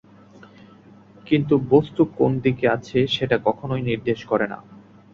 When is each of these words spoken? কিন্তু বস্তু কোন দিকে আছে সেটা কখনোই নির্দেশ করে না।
কিন্তু 1.27 1.55
বস্তু 1.69 2.01
কোন 2.17 2.31
দিকে 2.39 2.65
আছে 2.69 2.99
সেটা 3.15 3.37
কখনোই 3.47 3.81
নির্দেশ 3.89 4.19
করে 4.25 4.45
না। 4.47 4.57